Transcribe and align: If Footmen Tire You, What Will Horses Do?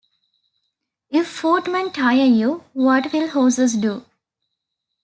If 1.11 1.27
Footmen 1.27 1.91
Tire 1.91 2.25
You, 2.25 2.63
What 2.73 3.13
Will 3.13 3.27
Horses 3.29 3.73
Do? 3.77 4.03